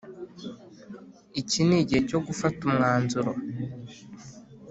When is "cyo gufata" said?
2.09-2.59